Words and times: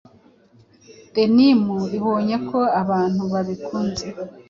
Denim 1.13 1.61
ibonye 1.97 2.35
ko 2.49 2.59
abantu 2.81 3.21
babikunze 3.33 4.05